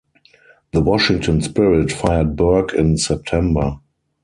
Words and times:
The 0.71 0.81
Washington 0.81 1.41
Spirit 1.41 1.91
fired 1.91 2.35
Burke 2.35 2.73
in 2.73 2.97
September. 2.97 3.77